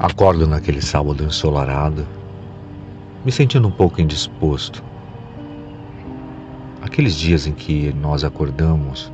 Acordo 0.00 0.46
naquele 0.46 0.80
sábado 0.80 1.24
ensolarado, 1.24 2.06
me 3.24 3.32
sentindo 3.32 3.66
um 3.66 3.70
pouco 3.72 4.00
indisposto. 4.00 4.80
Aqueles 6.80 7.16
dias 7.16 7.48
em 7.48 7.52
que 7.52 7.92
nós 7.94 8.22
acordamos 8.22 9.10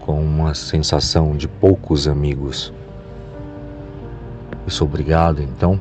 com 0.00 0.20
uma 0.20 0.54
sensação 0.54 1.36
de 1.36 1.46
poucos 1.46 2.08
amigos. 2.08 2.72
Eu 4.64 4.70
sou 4.70 4.88
obrigado, 4.88 5.40
então, 5.40 5.78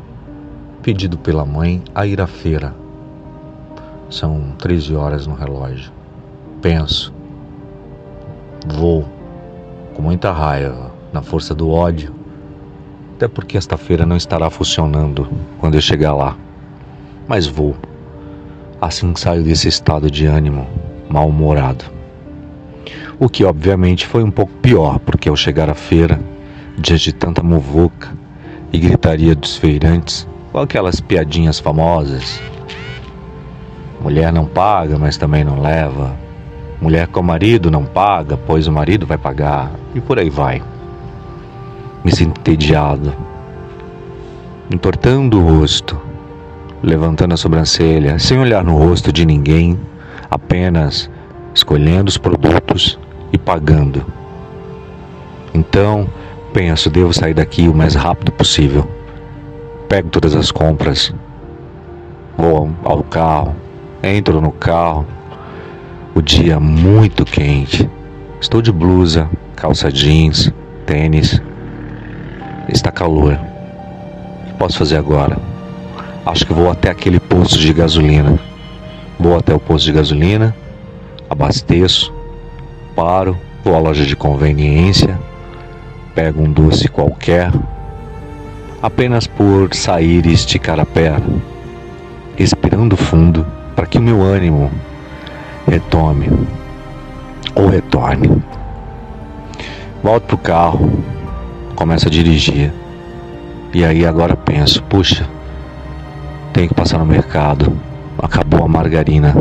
pedido 0.84 1.18
pela 1.18 1.44
mãe, 1.44 1.84
a 1.96 2.06
ir 2.06 2.22
à 2.22 2.28
feira. 2.28 2.76
São 4.08 4.54
13 4.60 4.94
horas 4.94 5.26
no 5.26 5.34
relógio. 5.34 5.92
Penso, 6.62 7.12
vou, 8.68 9.04
com 9.96 10.04
muita 10.04 10.32
raiva, 10.32 10.92
na 11.12 11.24
força 11.24 11.56
do 11.56 11.72
ódio, 11.72 12.19
até 13.20 13.28
porque 13.28 13.58
esta 13.58 13.76
feira 13.76 14.06
não 14.06 14.16
estará 14.16 14.50
funcionando 14.50 15.28
quando 15.60 15.76
eu 15.76 15.82
chegar 15.82 16.14
lá. 16.14 16.38
Mas 17.28 17.46
vou. 17.46 17.76
Assim 18.80 19.14
saio 19.14 19.44
desse 19.44 19.68
estado 19.68 20.10
de 20.10 20.26
ânimo 20.26 20.66
mal-humorado. 21.10 21.84
O 23.20 23.28
que 23.28 23.44
obviamente 23.44 24.08
foi 24.08 24.24
um 24.24 24.32
pouco 24.32 24.54
pior, 24.62 25.00
porque 25.00 25.28
ao 25.28 25.36
chegar 25.36 25.70
à 25.70 25.74
feira, 25.74 26.18
diante 26.78 27.04
de 27.04 27.14
tanta 27.14 27.44
muvuca 27.44 28.08
e 28.72 28.80
gritaria 28.80 29.36
dos 29.36 29.58
feirantes, 29.58 30.26
com 30.54 30.60
aquelas 30.60 31.02
piadinhas 31.02 31.60
famosas. 31.60 32.42
Mulher 34.00 34.32
não 34.32 34.46
paga, 34.46 34.98
mas 34.98 35.18
também 35.18 35.44
não 35.44 35.60
leva. 35.60 36.16
Mulher 36.82 37.08
com 37.08 37.22
marido 37.22 37.70
não 37.70 37.84
paga, 37.84 38.38
pois 38.38 38.66
o 38.66 38.72
marido 38.72 39.06
vai 39.06 39.18
pagar. 39.18 39.72
E 39.94 40.00
por 40.00 40.18
aí 40.18 40.30
vai 40.30 40.64
me 42.04 42.16
sinto 42.16 42.40
entediado, 42.40 43.14
entortando 44.72 45.40
o 45.40 45.60
rosto, 45.60 46.00
levantando 46.82 47.34
a 47.34 47.38
sobrancelha, 47.38 48.18
sem 48.20 48.40
olhar 48.40 48.64
no 48.64 48.78
rosto 48.78 49.12
de 49.12 49.26
ninguém, 49.26 49.80
apenas 50.30 51.10
escolhendo 51.54 52.10
os 52.10 52.18
produtos 52.18 52.98
e 53.34 53.38
pagando. 53.38 54.06
Então, 55.54 56.08
penso, 56.54 56.90
devo 56.90 57.14
sair 57.14 57.34
daqui 57.34 57.68
o 57.68 57.74
mais 57.74 57.96
rápido 57.96 58.32
possível. 58.32 58.88
Pego 59.88 60.10
todas 60.10 60.36
as 60.36 60.52
compras, 60.52 61.14
vou 62.38 62.70
ao 62.84 63.04
carro, 63.04 63.56
entro 64.04 64.40
no 64.40 64.52
carro. 64.52 65.06
O 66.16 66.22
dia 66.22 66.60
muito 66.60 67.26
quente. 67.26 67.90
Estou 68.40 68.62
de 68.62 68.72
blusa, 68.72 69.30
calça 69.56 69.92
jeans, 69.92 70.52
tênis, 70.86 71.42
Está 72.72 72.92
calor. 72.92 73.34
O 73.34 74.46
que 74.48 74.54
posso 74.54 74.78
fazer 74.78 74.98
agora? 74.98 75.38
Acho 76.26 76.46
que 76.46 76.54
vou 76.54 76.70
até 76.70 76.90
aquele 76.90 77.20
posto 77.20 77.58
de 77.58 77.74
gasolina. 77.74 78.40
Vou 79.20 79.36
até 79.36 79.54
o 79.54 79.60
posto 79.60 79.86
de 79.86 79.92
gasolina, 79.92 80.56
abasteço, 81.30 82.14
paro, 82.96 83.38
vou 83.66 83.76
à 83.76 83.80
loja 83.80 84.06
de 84.06 84.16
conveniência, 84.16 85.20
pego 86.16 86.42
um 86.42 86.50
doce 86.50 86.88
qualquer, 86.88 87.52
apenas 88.82 89.28
por 89.28 89.74
sair 89.74 90.26
e 90.26 90.32
esticar 90.32 90.80
a 90.80 90.86
perna, 90.86 91.36
respirando 92.38 92.96
fundo 92.96 93.46
para 93.76 93.86
que 93.86 93.98
o 93.98 94.02
meu 94.02 94.22
ânimo 94.22 94.72
retome 95.68 96.30
ou 97.56 97.68
retorne. 97.68 98.42
Volto 100.02 100.24
pro 100.28 100.38
carro, 100.38 101.04
começo 101.80 102.10
a 102.10 102.12
dirigir. 102.12 102.74
E 103.74 103.86
aí 103.86 104.06
agora 104.06 104.36
penso, 104.36 104.84
puxa, 104.84 105.26
tenho 106.52 106.68
que 106.68 106.74
passar 106.74 106.98
no 106.98 107.06
mercado. 107.06 107.72
Acabou 108.22 108.66
a 108.66 108.68
margarina. 108.68 109.34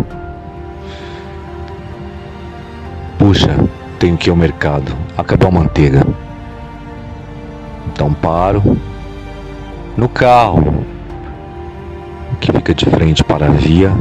Puxa, 3.18 3.56
tenho 3.98 4.16
que 4.16 4.28
ir 4.28 4.30
ao 4.30 4.36
mercado. 4.36 4.96
Acabou 5.16 5.48
a 5.48 5.50
manteiga. 5.50 6.06
Então 7.88 8.14
paro 8.14 8.62
no 9.96 10.08
carro 10.08 10.84
que 12.40 12.52
fica 12.52 12.72
de 12.72 12.84
frente 12.84 13.24
para 13.24 13.46
a 13.46 13.50
via. 13.50 13.92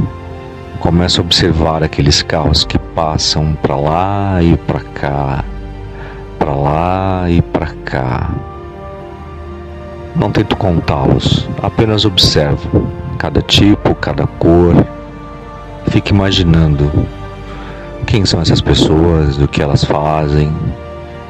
Começo 0.78 1.20
a 1.20 1.24
observar 1.24 1.82
aqueles 1.82 2.22
carros 2.22 2.62
que 2.62 2.78
passam 2.78 3.58
para 3.60 3.74
lá 3.74 4.40
e 4.40 4.56
para 4.58 4.80
cá 4.80 5.44
lá 6.88 7.30
e 7.30 7.42
para 7.42 7.66
cá. 7.84 8.30
Não 10.16 10.32
tento 10.32 10.56
contá-los, 10.56 11.46
apenas 11.62 12.06
observo 12.06 12.88
cada 13.18 13.42
tipo, 13.42 13.94
cada 13.96 14.26
cor. 14.26 14.74
Fico 15.88 16.10
imaginando 16.10 16.90
quem 18.06 18.24
são 18.24 18.40
essas 18.40 18.60
pessoas, 18.60 19.38
o 19.38 19.46
que 19.46 19.60
elas 19.62 19.84
fazem, 19.84 20.48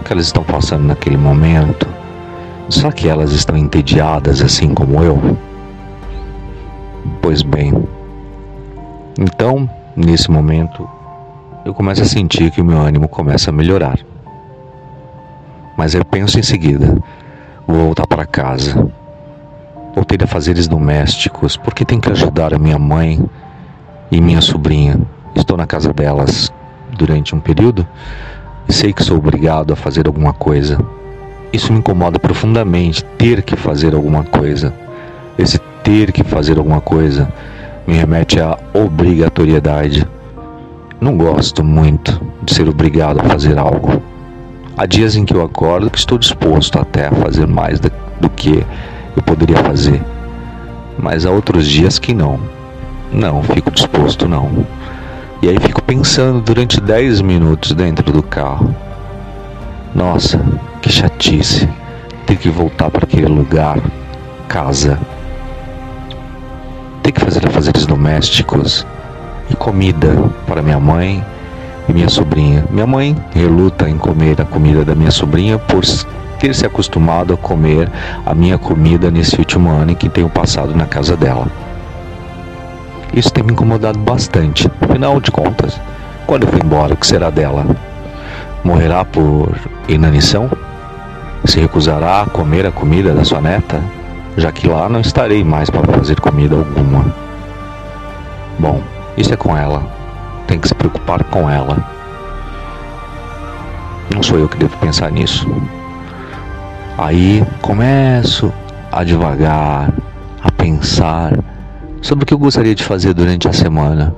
o 0.01 0.05
que 0.05 0.13
elas 0.13 0.27
estão 0.27 0.45
passando 0.45 0.85
naquele 0.85 1.17
momento. 1.17 1.89
Será 2.71 2.93
que 2.93 3.09
elas 3.09 3.33
estão 3.33 3.57
entediadas 3.57 4.41
assim 4.41 4.73
como 4.73 5.03
eu? 5.03 5.37
Pois 7.21 7.43
bem, 7.43 7.73
então, 9.19 9.69
nesse 9.97 10.31
momento, 10.31 10.89
eu 11.65 11.75
começo 11.75 12.03
a 12.03 12.07
sentir 12.07 12.51
que 12.51 12.61
o 12.61 12.65
meu 12.65 12.79
ânimo 12.79 13.09
começa 13.09 13.51
a 13.51 13.53
melhorar. 13.53 13.99
Mas 15.79 15.95
eu 15.95 16.05
penso 16.05 16.41
em 16.41 16.43
seguida: 16.43 16.99
vou 17.65 17.85
voltar 17.85 18.05
para 18.05 18.27
casa. 18.27 18.75
Voltei 19.95 20.19
a 20.21 20.27
fazeres 20.27 20.67
domésticos, 20.67 21.57
porque 21.57 21.85
tenho 21.85 22.01
que 22.01 22.11
ajudar 22.11 22.53
a 22.53 22.59
minha 22.59 22.79
mãe 22.79 23.25
e 24.11 24.21
minha 24.21 24.41
sobrinha. 24.41 25.01
Estou 25.37 25.57
na 25.57 25.69
casa 25.69 25.93
delas 25.93 26.53
durante 26.97 27.33
um 27.33 27.39
período 27.39 27.87
e 28.69 28.73
sei 28.73 28.93
que 28.93 29.05
sou 29.05 29.19
obrigado 29.19 29.73
a 29.73 29.77
fazer 29.77 30.09
alguma 30.09 30.33
coisa. 30.33 30.77
Isso 31.53 31.73
me 31.73 31.79
incomoda 31.79 32.19
profundamente, 32.19 33.05
ter 33.17 33.43
que 33.43 33.55
fazer 33.55 33.95
alguma 33.95 34.25
coisa. 34.25 34.75
Esse 35.39 35.59
ter 35.85 36.11
que 36.11 36.25
fazer 36.25 36.59
alguma 36.59 36.81
coisa 36.81 37.33
me 37.87 37.95
remete 37.95 38.41
à 38.41 38.59
obrigatoriedade. 38.75 40.05
Não 41.01 41.17
gosto 41.17 41.63
muito 41.63 42.21
de 42.43 42.53
ser 42.53 42.69
obrigado 42.69 43.21
a 43.21 43.25
fazer 43.25 43.57
algo. 43.57 44.03
Há 44.79 44.87
dias 44.87 45.17
em 45.17 45.25
que 45.25 45.35
eu 45.35 45.43
acordo 45.43 45.91
que 45.91 45.99
estou 45.99 46.17
disposto 46.17 46.79
até 46.79 47.09
a 47.09 47.11
fazer 47.11 47.49
mais 47.49 47.81
do 47.81 48.31
que 48.31 48.65
eu 49.17 49.23
poderia 49.25 49.57
fazer. 49.57 50.01
Mas 50.97 51.27
há 51.27 51.33
outros 51.33 51.67
dias 51.67 51.99
que 51.99 52.15
não. 52.15 52.39
Não, 53.13 53.43
fico 53.43 53.73
disposto 53.73 54.29
não. 54.29 54.65
E 55.43 55.49
aí 55.49 55.59
fico 55.59 55.83
pensando 55.83 56.41
durante 56.41 56.81
10 56.81 57.23
minutos 57.23 57.73
dentro 57.73 58.13
do 58.13 58.23
carro. 58.23 58.73
Nossa, 59.93 60.41
que 60.81 60.93
chatice. 60.93 61.69
Ter 62.25 62.37
que 62.37 62.49
voltar 62.49 62.89
para 62.89 63.03
aquele 63.03 63.27
lugar, 63.27 63.81
casa. 64.47 64.97
Ter 67.03 67.11
que 67.11 67.21
fazer 67.21 67.45
afazeres 67.45 67.85
domésticos 67.85 68.87
e 69.51 69.57
comida 69.57 70.15
para 70.47 70.63
minha 70.63 70.79
mãe 70.79 71.27
e 71.89 71.93
minha 71.93 72.09
sobrinha. 72.09 72.65
Minha 72.71 72.87
mãe 72.87 73.17
reluta 73.35 73.89
em 73.89 73.97
comer 73.97 74.41
a 74.41 74.45
comida 74.45 74.85
da 74.85 74.95
minha 74.95 75.11
sobrinha 75.11 75.59
por 75.59 75.85
ter 76.39 76.55
se 76.55 76.67
acostumado 76.67 77.35
a 77.35 77.37
comer 77.37 77.91
a 78.25 78.35
minha 78.35 78.59
comida 78.59 79.11
nesse 79.11 79.37
último 79.39 79.71
ano 79.71 79.93
em 79.93 79.95
que 79.95 80.09
tenho 80.09 80.29
passado 80.29 80.75
na 80.75 80.87
casa 80.87 81.17
dela. 81.17 81.47
Isso 83.13 83.33
tem 83.33 83.43
me 83.43 83.53
incomodado 83.53 83.99
bastante. 83.99 84.71
Afinal 84.81 85.21
de 85.21 85.31
contas, 85.31 85.81
quando 86.27 86.45
eu 86.45 86.51
for 86.51 86.63
embora, 86.63 86.95
o 86.95 86.97
que 86.97 87.07
será 87.07 87.31
dela? 87.31 87.65
Morrerá 88.63 89.05
por 89.05 89.57
inanição? 89.89 90.51
Se 91.45 91.59
recusará 91.59 92.23
a 92.23 92.27
comer 92.27 92.67
a 92.67 92.73
comida 92.73 93.15
da 93.15 93.25
sua 93.25 93.41
neta? 93.41 93.83
Já 94.37 94.53
que 94.53 94.69
lá 94.69 94.89
não 94.89 95.01
estarei 95.01 95.43
mais 95.43 95.71
para 95.71 95.91
fazer 95.93 96.21
comida 96.21 96.55
alguma. 96.55 97.05
Bom, 98.59 98.83
isso 99.17 99.33
é 99.33 99.37
com 99.37 99.57
ela 99.57 99.98
tem 100.49 100.59
que 100.59 100.67
se 100.67 100.75
preocupar 100.75 101.23
com 101.25 101.49
ela. 101.49 101.77
Não 104.13 104.23
sou 104.23 104.39
eu 104.39 104.49
que 104.49 104.57
devo 104.57 104.77
pensar 104.79 105.13
nisso. 105.13 105.47
Aí 106.97 107.45
começo 107.61 108.53
a 108.91 109.05
devagar, 109.05 109.93
a 110.43 110.51
pensar 110.51 111.39
sobre 112.01 112.25
o 112.25 112.27
que 112.27 112.35
eu 112.35 112.39
gostaria 112.39 112.75
de 112.75 112.83
fazer 112.83 113.13
durante 113.15 113.47
a 113.47 113.53
semana. 113.53 114.17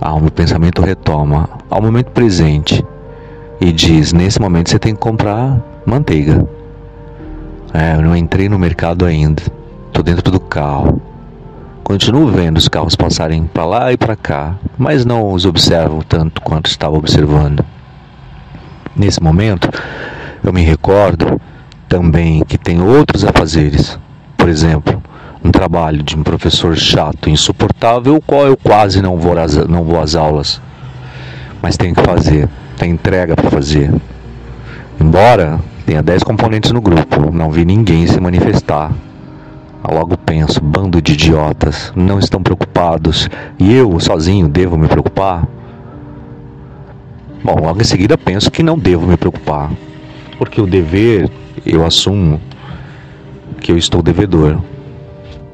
Ah, 0.00 0.14
o 0.14 0.20
meu 0.20 0.30
pensamento 0.30 0.80
retoma 0.80 1.48
ao 1.68 1.82
momento 1.82 2.12
presente 2.12 2.84
e 3.60 3.72
diz: 3.72 4.12
nesse 4.12 4.40
momento 4.40 4.70
você 4.70 4.78
tem 4.78 4.94
que 4.94 5.00
comprar 5.00 5.60
manteiga. 5.84 6.46
É, 7.74 7.96
eu 7.96 8.02
não 8.02 8.16
entrei 8.16 8.48
no 8.48 8.58
mercado 8.58 9.04
ainda, 9.04 9.42
estou 9.88 10.02
dentro 10.02 10.30
do 10.30 10.38
carro. 10.38 11.02
Continuo 11.86 12.26
vendo 12.26 12.56
os 12.56 12.66
carros 12.66 12.96
passarem 12.96 13.44
para 13.46 13.64
lá 13.64 13.92
e 13.92 13.96
para 13.96 14.16
cá, 14.16 14.56
mas 14.76 15.04
não 15.04 15.32
os 15.32 15.46
observo 15.46 16.02
tanto 16.02 16.42
quanto 16.42 16.66
estava 16.66 16.96
observando. 16.96 17.64
Nesse 18.96 19.22
momento, 19.22 19.70
eu 20.42 20.52
me 20.52 20.62
recordo 20.62 21.40
também 21.88 22.44
que 22.44 22.58
tem 22.58 22.82
outros 22.82 23.24
afazeres. 23.24 24.00
Por 24.36 24.48
exemplo, 24.48 25.00
um 25.44 25.52
trabalho 25.52 26.02
de 26.02 26.16
um 26.16 26.24
professor 26.24 26.76
chato, 26.76 27.30
insuportável, 27.30 28.16
o 28.16 28.20
qual 28.20 28.48
eu 28.48 28.56
quase 28.56 29.00
não 29.00 29.16
vou 29.16 29.38
às, 29.38 29.54
não 29.68 29.84
vou 29.84 30.00
às 30.00 30.16
aulas. 30.16 30.60
Mas 31.62 31.76
tenho 31.76 31.94
que 31.94 32.02
fazer, 32.02 32.48
tem 32.76 32.90
entrega 32.90 33.36
para 33.36 33.48
fazer. 33.48 33.94
Embora 35.00 35.60
tenha 35.86 36.02
10 36.02 36.24
componentes 36.24 36.72
no 36.72 36.80
grupo, 36.80 37.30
não 37.30 37.48
vi 37.48 37.64
ninguém 37.64 38.08
se 38.08 38.18
manifestar. 38.18 38.90
Logo 39.92 40.16
penso, 40.18 40.60
bando 40.62 41.00
de 41.00 41.12
idiotas, 41.12 41.92
não 41.94 42.18
estão 42.18 42.42
preocupados. 42.42 43.28
E 43.58 43.72
eu, 43.72 43.98
sozinho, 44.00 44.48
devo 44.48 44.76
me 44.76 44.88
preocupar? 44.88 45.46
Bom, 47.42 47.60
logo 47.60 47.80
em 47.80 47.84
seguida 47.84 48.18
penso 48.18 48.50
que 48.50 48.62
não 48.62 48.78
devo 48.78 49.06
me 49.06 49.16
preocupar. 49.16 49.70
Porque 50.38 50.60
o 50.60 50.66
dever, 50.66 51.30
eu 51.64 51.86
assumo 51.86 52.40
que 53.60 53.70
eu 53.70 53.78
estou 53.78 54.02
devedor. 54.02 54.58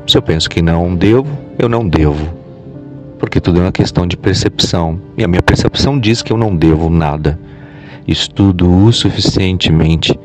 Se 0.06 0.16
eu 0.16 0.22
penso 0.22 0.48
que 0.48 0.62
não 0.62 0.94
devo, 0.94 1.28
eu 1.58 1.68
não 1.68 1.86
devo. 1.86 2.26
Porque 3.18 3.40
tudo 3.40 3.60
é 3.60 3.62
uma 3.62 3.72
questão 3.72 4.06
de 4.06 4.16
percepção. 4.16 4.98
E 5.16 5.22
a 5.22 5.28
minha 5.28 5.42
percepção 5.42 5.98
diz 5.98 6.22
que 6.22 6.32
eu 6.32 6.36
não 6.36 6.56
devo 6.56 6.90
nada. 6.90 7.38
Estudo 8.06 8.68
o 8.68 8.92
suficientemente 8.92 10.18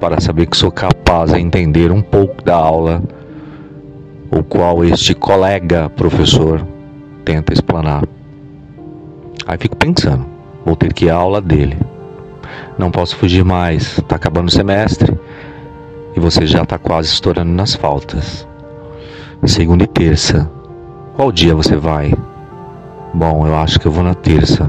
para 0.00 0.20
saber 0.20 0.46
que 0.46 0.56
sou 0.56 0.70
capaz 0.70 1.32
de 1.32 1.40
entender 1.40 1.90
um 1.90 2.02
pouco 2.02 2.42
da 2.42 2.54
aula, 2.54 3.02
o 4.30 4.42
qual 4.42 4.84
este 4.84 5.14
colega 5.14 5.88
professor 5.90 6.64
tenta 7.24 7.52
explanar. 7.52 8.04
Aí 9.46 9.58
fico 9.58 9.76
pensando, 9.76 10.24
vou 10.64 10.76
ter 10.76 10.92
que 10.92 11.06
ir 11.06 11.10
à 11.10 11.16
aula 11.16 11.40
dele. 11.40 11.76
Não 12.78 12.90
posso 12.90 13.16
fugir 13.16 13.44
mais, 13.44 13.98
está 13.98 14.16
acabando 14.16 14.48
o 14.48 14.52
semestre 14.52 15.18
e 16.16 16.20
você 16.20 16.46
já 16.46 16.62
está 16.62 16.78
quase 16.78 17.08
estourando 17.08 17.52
nas 17.52 17.74
faltas. 17.74 18.46
Segunda 19.44 19.84
e 19.84 19.86
terça. 19.86 20.50
Qual 21.14 21.32
dia 21.32 21.54
você 21.54 21.76
vai? 21.76 22.12
Bom, 23.14 23.46
eu 23.46 23.56
acho 23.56 23.78
que 23.80 23.86
eu 23.86 23.92
vou 23.92 24.04
na 24.04 24.14
terça. 24.14 24.68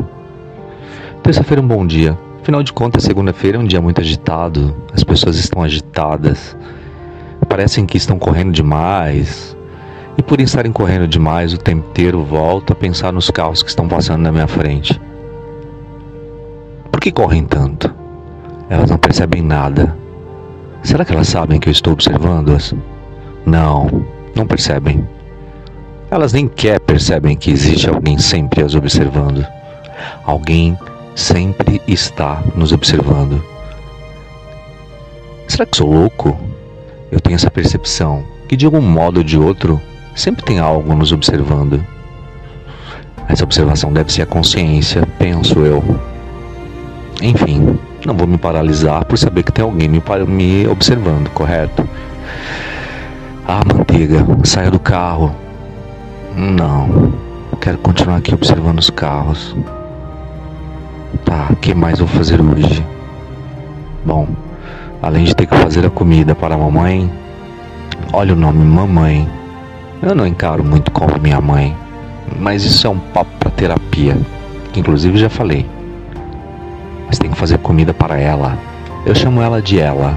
Terça-feira 1.21 1.61
é 1.61 1.65
um 1.65 1.67
bom 1.67 1.85
dia. 1.85 2.17
Afinal 2.41 2.63
de 2.63 2.73
contas, 2.73 3.03
segunda-feira 3.03 3.57
é 3.57 3.59
um 3.59 3.65
dia 3.65 3.81
muito 3.81 4.01
agitado, 4.01 4.75
as 4.93 5.03
pessoas 5.03 5.37
estão 5.37 5.61
agitadas, 5.61 6.55
parecem 7.47 7.85
que 7.85 7.97
estão 7.97 8.17
correndo 8.17 8.51
demais. 8.51 9.57
E 10.17 10.21
por 10.21 10.39
estarem 10.39 10.71
correndo 10.71 11.07
demais, 11.07 11.53
o 11.53 11.57
tempo 11.57 11.89
inteiro 11.89 12.23
volto 12.23 12.73
a 12.73 12.75
pensar 12.75 13.11
nos 13.11 13.29
carros 13.29 13.63
que 13.63 13.69
estão 13.69 13.87
passando 13.87 14.21
na 14.21 14.31
minha 14.31 14.47
frente. 14.47 14.99
Por 16.91 16.99
que 16.99 17.11
correm 17.11 17.45
tanto? 17.45 17.93
Elas 18.69 18.89
não 18.89 18.97
percebem 18.97 19.41
nada. 19.41 19.95
Será 20.83 21.03
que 21.03 21.13
elas 21.13 21.27
sabem 21.27 21.59
que 21.59 21.69
eu 21.69 21.71
estou 21.71 21.93
observando-as? 21.93 22.73
Não, 23.45 24.05
não 24.35 24.45
percebem. 24.45 25.07
Elas 26.11 26.33
nem 26.33 26.47
quer 26.47 26.79
percebem 26.79 27.35
que 27.35 27.51
existe 27.51 27.89
alguém 27.89 28.17
sempre 28.17 28.61
as 28.61 28.75
observando. 28.75 29.45
Alguém 30.23 30.77
sempre 31.15 31.81
está 31.87 32.41
nos 32.55 32.71
observando. 32.71 33.43
Será 35.47 35.65
que 35.65 35.77
sou 35.77 35.91
louco? 35.91 36.39
Eu 37.11 37.19
tenho 37.19 37.35
essa 37.35 37.49
percepção 37.49 38.23
que 38.47 38.55
de 38.55 38.65
algum 38.65 38.81
modo 38.81 39.17
ou 39.17 39.23
de 39.23 39.37
outro 39.37 39.81
sempre 40.15 40.43
tem 40.43 40.59
algo 40.59 40.93
nos 40.95 41.11
observando. 41.11 41.83
Essa 43.27 43.43
observação 43.43 43.93
deve 43.93 44.11
ser 44.11 44.23
a 44.23 44.25
consciência, 44.25 45.07
penso 45.17 45.59
eu. 45.59 45.83
Enfim, 47.21 47.77
não 48.05 48.15
vou 48.15 48.27
me 48.27 48.37
paralisar 48.37 49.05
por 49.05 49.17
saber 49.17 49.43
que 49.43 49.51
tem 49.51 49.63
alguém 49.63 49.87
me, 49.87 50.01
me 50.27 50.67
observando, 50.67 51.29
correto? 51.31 51.87
Ah, 53.47 53.61
manteiga, 53.65 54.25
saia 54.43 54.71
do 54.71 54.79
carro. 54.79 55.35
Não, 56.35 57.13
quero 57.59 57.77
continuar 57.79 58.17
aqui 58.17 58.33
observando 58.33 58.79
os 58.79 58.89
carros. 58.89 59.55
Tá, 61.29 61.45
o 61.51 61.55
que 61.57 61.75
mais 61.75 61.99
vou 61.99 62.07
fazer 62.07 62.41
hoje? 62.41 62.83
Bom, 64.03 64.27
além 64.99 65.25
de 65.25 65.35
ter 65.35 65.45
que 65.45 65.55
fazer 65.55 65.85
a 65.85 65.89
comida 65.91 66.33
para 66.33 66.55
a 66.55 66.57
mamãe, 66.57 67.07
olha 68.11 68.33
o 68.33 68.35
nome 68.35 68.65
mamãe. 68.65 69.29
Eu 70.01 70.15
não 70.15 70.25
encaro 70.25 70.63
muito 70.63 70.89
como 70.89 71.19
minha 71.21 71.39
mãe, 71.39 71.77
mas 72.39 72.63
isso 72.63 72.87
é 72.87 72.89
um 72.89 72.97
papo 72.97 73.29
para 73.37 73.51
terapia, 73.51 74.17
que 74.73 74.79
inclusive 74.79 75.19
já 75.19 75.29
falei. 75.29 75.67
Mas 77.05 77.19
tem 77.19 77.29
que 77.29 77.37
fazer 77.37 77.59
comida 77.59 77.93
para 77.93 78.17
ela. 78.17 78.57
Eu 79.05 79.13
chamo 79.13 79.39
ela 79.39 79.61
de 79.61 79.79
ela. 79.79 80.15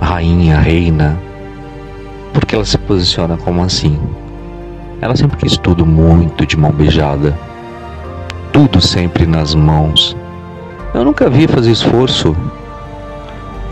Rainha, 0.00 0.58
reina. 0.58 1.18
Porque 2.32 2.54
ela 2.54 2.64
se 2.64 2.78
posiciona 2.78 3.36
como 3.36 3.62
assim. 3.62 4.00
Ela 5.02 5.14
sempre 5.14 5.36
quis 5.36 5.58
tudo 5.58 5.84
muito 5.84 6.46
de 6.46 6.56
mão 6.56 6.72
beijada 6.72 7.38
tudo 8.54 8.80
sempre 8.80 9.26
nas 9.26 9.52
mãos. 9.52 10.16
Eu 10.94 11.04
nunca 11.04 11.28
vi 11.28 11.48
fazer 11.48 11.72
esforço. 11.72 12.36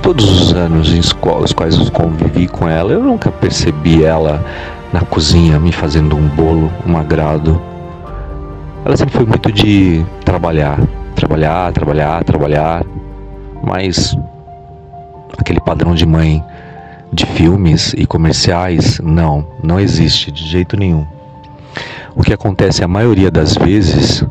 Todos 0.03 0.29
os 0.29 0.53
anos 0.53 0.93
em 0.93 0.99
os 0.99 1.13
quais 1.13 1.79
eu 1.79 1.89
convivi 1.93 2.49
com 2.49 2.69
ela, 2.69 2.93
eu 2.93 3.01
nunca 3.01 3.31
percebi 3.31 4.03
ela 4.03 4.45
na 4.93 5.03
cozinha 5.03 5.61
me 5.61 5.71
fazendo 5.71 6.17
um 6.17 6.27
bolo, 6.27 6.69
um 6.85 6.97
agrado. 6.97 7.63
Ela 8.85 8.97
sempre 8.97 9.15
foi 9.15 9.25
muito 9.25 9.53
de 9.53 10.05
trabalhar, 10.25 10.81
trabalhar, 11.15 11.73
trabalhar, 11.73 12.25
trabalhar, 12.25 12.85
mas 13.63 14.19
aquele 15.39 15.61
padrão 15.61 15.95
de 15.95 16.05
mãe 16.05 16.45
de 17.13 17.25
filmes 17.25 17.95
e 17.97 18.05
comerciais, 18.05 18.99
não, 18.99 19.47
não 19.63 19.79
existe 19.79 20.33
de 20.33 20.45
jeito 20.45 20.77
nenhum. 20.77 21.07
O 22.17 22.23
que 22.25 22.33
acontece 22.33 22.83
a 22.83 22.89
maioria 22.89 23.31
das 23.31 23.55
vezes 23.55 24.27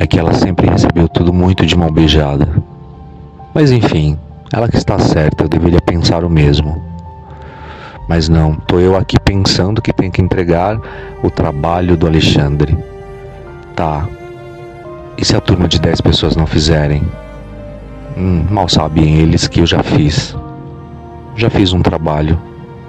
é 0.00 0.06
que 0.06 0.18
ela 0.18 0.32
sempre 0.32 0.66
recebeu 0.66 1.06
tudo 1.06 1.30
muito 1.30 1.66
de 1.66 1.76
mão 1.76 1.92
beijada. 1.92 2.48
Mas 3.54 3.70
enfim, 3.70 4.18
ela 4.50 4.66
que 4.66 4.78
está 4.78 4.98
certa, 4.98 5.44
eu 5.44 5.48
deveria 5.48 5.80
pensar 5.82 6.24
o 6.24 6.30
mesmo. 6.30 6.82
Mas 8.08 8.26
não, 8.26 8.54
tô 8.54 8.80
eu 8.80 8.96
aqui 8.96 9.20
pensando 9.20 9.82
que 9.82 9.92
tenho 9.92 10.10
que 10.10 10.22
entregar 10.22 10.80
o 11.22 11.30
trabalho 11.30 11.98
do 11.98 12.06
Alexandre. 12.06 12.78
Tá. 13.76 14.08
E 15.18 15.24
se 15.24 15.36
a 15.36 15.40
turma 15.40 15.68
de 15.68 15.78
10 15.78 16.00
pessoas 16.00 16.34
não 16.34 16.46
fizerem? 16.46 17.02
Hum, 18.16 18.46
mal 18.50 18.70
sabem 18.70 19.18
eles 19.18 19.46
que 19.46 19.60
eu 19.60 19.66
já 19.66 19.82
fiz. 19.82 20.34
Já 21.36 21.50
fiz 21.50 21.74
um 21.74 21.82
trabalho. 21.82 22.40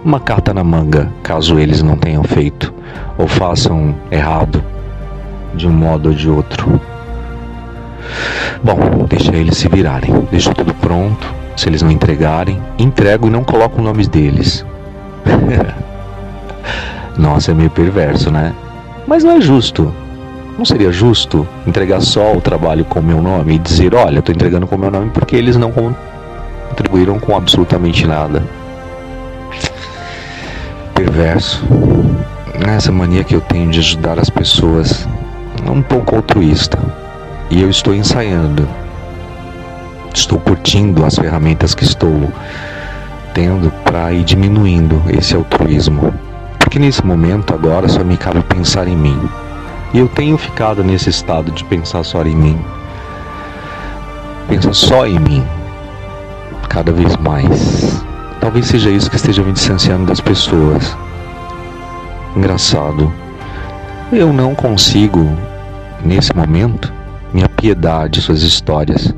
Uma 0.04 0.22
carta 0.22 0.54
na 0.54 0.64
manga, 0.64 1.12
caso 1.22 1.60
eles 1.60 1.84
não 1.84 1.98
tenham 1.98 2.24
feito 2.24 2.74
ou 3.18 3.28
façam 3.28 3.94
errado 4.10 4.64
de 5.54 5.68
um 5.68 5.74
modo 5.74 6.08
ou 6.08 6.16
de 6.16 6.30
outro. 6.30 6.80
Bom, 8.64 9.06
deixa 9.08 9.36
eles 9.36 9.58
se 9.58 9.68
virarem. 9.68 10.28
Deixa 10.30 10.54
tudo 10.54 10.74
pronto. 10.74 11.34
Se 11.56 11.68
eles 11.68 11.82
não 11.82 11.92
entregarem, 11.92 12.62
entrego 12.78 13.28
e 13.28 13.30
não 13.30 13.44
coloco 13.44 13.80
o 13.80 13.84
nome 13.84 14.06
deles. 14.08 14.66
Nossa, 17.18 17.52
é 17.52 17.54
meio 17.54 17.70
perverso, 17.70 18.32
né? 18.32 18.54
Mas 19.08 19.24
não 19.24 19.34
é 19.34 19.42
justo. 19.42 19.94
Não 20.58 20.66
seria 20.66 20.92
justo 20.92 21.48
entregar 21.66 22.02
só 22.02 22.34
o 22.34 22.42
trabalho 22.42 22.86
com 22.86 23.00
o 23.00 23.04
meu 23.04 23.22
nome 23.22 23.56
e 23.56 23.60
dizer: 23.60 23.96
olha, 23.96 24.20
estou 24.20 24.34
entregando 24.34 24.68
com 24.68 24.76
o 24.76 24.80
meu 24.80 24.92
nome 24.92 25.10
porque 25.10 25.36
eles 25.36 25.58
não 25.58 25.72
contribuíram 25.72 27.20
com 27.20 27.36
absolutamente 27.36 28.08
nada. 28.08 28.44
Perverso. 30.94 31.64
Essa 32.68 32.92
mania 32.92 33.24
que 33.24 33.36
eu 33.36 33.42
tenho 33.42 33.72
de 33.72 33.80
ajudar 33.80 34.20
as 34.20 34.30
pessoas 34.30 35.08
é 35.66 35.70
um 35.70 35.82
pouco 35.82 36.16
altruísta 36.16 36.78
e 37.52 37.62
eu 37.62 37.70
estou 37.70 37.94
ensaiando. 37.94 38.68
Estou 40.14 40.40
curtindo 40.40 41.06
as 41.06 41.16
ferramentas 41.16 41.76
que 41.76 41.84
estou 41.84 42.32
tendo 43.34 43.70
para 43.84 44.14
ir 44.14 44.24
diminuindo 44.24 45.02
esse 45.10 45.36
altruísmo. 45.36 46.14
Porque 46.58 46.80
nesse 46.80 47.06
momento 47.06 47.54
agora 47.54 47.90
só 47.90 48.04
me 48.04 48.16
cabe 48.16 48.42
pensar 48.44 48.88
em 48.88 48.96
mim. 48.96 49.20
E 49.94 50.00
eu 50.00 50.08
tenho 50.08 50.38
ficado 50.38 50.82
nesse 50.82 51.10
estado 51.10 51.52
de 51.52 51.66
pensar 51.66 52.04
só 52.04 52.24
em 52.24 52.36
mim. 52.36 52.60
Pensar 54.48 54.74
só 54.74 55.06
em 55.06 55.20
mim. 55.20 55.46
Cada 56.70 56.94
vez 56.94 57.18
mais. 57.18 58.02
Talvez 58.40 58.68
seja 58.68 58.90
isso 58.90 59.10
que 59.10 59.18
esteja 59.18 59.44
me 59.44 59.52
distanciando 59.52 60.06
das 60.06 60.22
pessoas. 60.22 60.98
Engraçado. 62.34 63.12
Eu 64.12 64.32
não 64.32 64.56
consigo, 64.56 65.38
nesse 66.04 66.34
momento, 66.34 67.01
minha 67.34 67.48
piedade, 67.48 68.22
suas 68.22 68.42
histórias. 68.42 69.14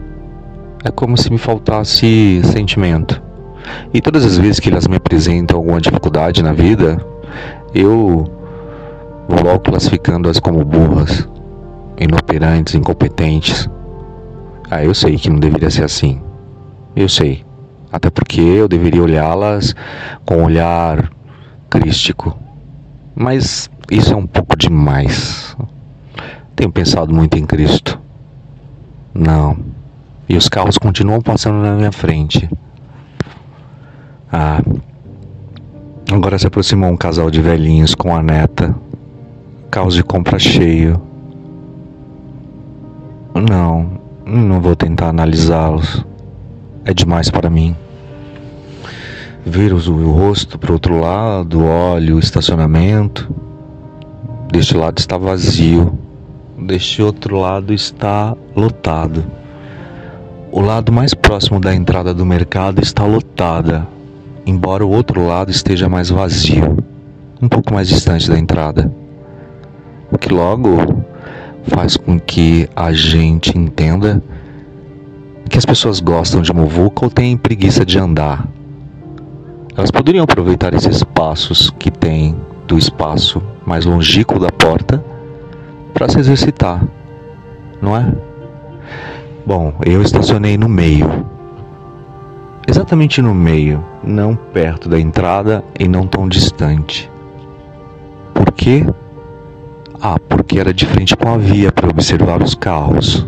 É 0.84 0.92
como 0.92 1.18
se 1.18 1.32
me 1.32 1.38
faltasse 1.38 2.42
sentimento. 2.44 3.22
E 3.94 4.02
todas 4.02 4.26
as 4.26 4.38
vezes 4.38 4.60
que 4.60 4.70
elas 4.70 4.88
me 4.88 4.98
apresentam 4.98 5.58
alguma 5.58 5.80
dificuldade 5.80 6.44
na 6.44 6.54
vida, 6.54 7.04
eu 7.74 8.26
vou 9.28 9.44
logo 9.44 9.60
classificando-as 9.60 10.40
como 10.40 10.64
burras, 10.64 11.28
inoperantes, 11.98 12.76
incompetentes. 12.76 13.70
Ah, 14.70 14.84
eu 14.84 14.94
sei 14.94 15.18
que 15.18 15.30
não 15.30 15.40
deveria 15.40 15.70
ser 15.70 15.86
assim. 15.86 16.22
Eu 16.96 17.08
sei. 17.08 17.44
Até 17.92 18.10
porque 18.10 18.42
eu 18.42 18.68
deveria 18.68 19.04
olhá-las 19.04 19.76
com 20.26 20.38
um 20.38 20.46
olhar 20.46 21.12
crístico. 21.70 22.38
Mas 23.16 23.70
isso 23.90 24.14
é 24.14 24.16
um 24.16 24.28
pouco 24.28 24.58
demais. 24.58 25.56
Tenho 26.56 26.72
pensado 26.72 27.14
muito 27.14 27.38
em 27.38 27.46
Cristo. 27.46 28.03
Não. 29.14 29.58
E 30.28 30.36
os 30.36 30.50
carros 30.50 30.78
continuam 30.78 31.22
passando 31.22 31.62
na 31.62 31.74
minha 31.74 31.92
frente. 31.92 32.50
Ah. 34.32 34.62
Agora 36.12 36.38
se 36.40 36.48
aproximou 36.48 36.90
um 36.90 36.98
casal 36.98 37.30
de 37.30 37.42
velhinhos 37.42 37.94
com 37.94 38.16
a 38.16 38.24
neta. 38.24 38.76
Carros 39.70 39.96
de 39.96 40.04
compra 40.04 40.40
cheio. 40.40 41.02
Não, 43.34 44.00
não 44.26 44.62
vou 44.62 44.76
tentar 44.76 45.10
analisá-los. 45.10 46.06
É 46.86 46.94
demais 46.94 47.30
para 47.30 47.50
mim. 47.50 47.76
Ver 49.46 49.74
o 49.74 50.12
rosto 50.12 50.58
para 50.58 50.72
o 50.72 50.74
outro 50.74 51.00
lado, 51.00 51.64
olho 51.64 52.16
o 52.16 52.20
estacionamento. 52.20 53.30
Deste 54.52 54.78
lado 54.78 55.00
está 55.00 55.18
vazio. 55.18 56.03
Deste 56.64 57.02
outro 57.02 57.42
lado 57.42 57.74
está 57.74 58.34
lotado. 58.56 59.26
O 60.50 60.62
lado 60.62 60.94
mais 60.94 61.14
próximo 61.14 61.60
da 61.60 61.76
entrada 61.76 62.14
do 62.14 62.26
mercado 62.26 62.82
está 62.82 63.06
lotada, 63.06 63.86
embora 64.46 64.86
o 64.86 64.90
outro 64.90 65.28
lado 65.28 65.52
esteja 65.52 65.90
mais 65.90 66.10
vazio, 66.10 66.78
um 67.42 67.50
pouco 67.50 67.74
mais 67.74 67.90
distante 67.90 68.30
da 68.30 68.40
entrada. 68.40 68.90
O 70.10 70.18
que 70.18 70.34
logo 70.34 71.04
faz 71.64 71.98
com 71.98 72.18
que 72.18 72.70
a 72.74 72.94
gente 72.94 73.58
entenda 73.58 74.24
que 75.50 75.58
as 75.58 75.66
pessoas 75.66 76.00
gostam 76.00 76.42
de 76.42 76.54
muvuca 76.54 77.04
ou 77.04 77.12
têm 77.12 77.36
preguiça 77.36 77.86
de 77.86 78.00
andar. 78.00 78.48
Elas 79.76 79.92
poderiam 79.92 80.24
aproveitar 80.24 80.74
esses 80.74 80.96
espaços 80.96 81.70
que 81.78 81.92
tem 81.92 82.38
do 82.68 82.78
espaço 82.78 83.44
mais 83.66 83.86
longínquo 83.86 84.40
da 84.40 84.50
porta 84.50 85.13
para 85.94 86.10
se 86.10 86.20
exercitar, 86.20 86.84
não 87.82 87.96
é? 87.96 88.12
Bom, 89.46 89.74
eu 89.86 90.02
estacionei 90.02 90.58
no 90.58 90.68
meio. 90.70 91.26
Exatamente 92.68 93.22
no 93.22 93.36
meio, 93.36 93.84
não 94.04 94.36
perto 94.36 94.88
da 94.88 95.00
entrada 95.00 95.64
e 95.80 95.88
não 95.88 96.08
tão 96.08 96.28
distante. 96.28 97.12
Por 98.34 98.52
quê? 98.52 98.86
Ah, 100.02 100.18
porque 100.20 100.60
era 100.60 100.74
de 100.74 100.86
frente 100.86 101.16
com 101.16 101.30
a 101.30 101.38
via 101.38 101.72
para 101.72 101.90
observar 101.90 102.42
os 102.42 102.56
carros. 102.56 103.28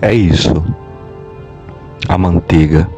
É 0.00 0.14
isso. 0.14 0.64
A 2.08 2.16
manteiga. 2.16 2.88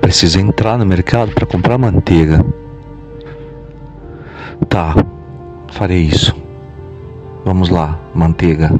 Precisa 0.00 0.40
entrar 0.40 0.78
no 0.78 0.86
mercado 0.86 1.32
para 1.32 1.46
comprar 1.46 1.78
manteiga. 1.78 2.44
Tá, 4.68 4.94
farei 5.72 6.02
isso. 6.02 6.45
Vamos 7.46 7.68
lá, 7.70 7.96
manteiga. 8.12 8.72